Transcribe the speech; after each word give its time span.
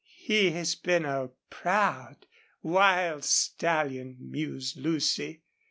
"He 0.17 0.49
has 0.49 0.73
been 0.73 1.05
a 1.05 1.29
proud, 1.51 2.25
wild 2.63 3.23
stallion," 3.23 4.17
mused 4.19 4.77
Lucy. 4.77 5.43